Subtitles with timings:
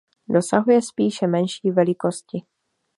[0.29, 2.41] Dosahuje spíše menší velikosti.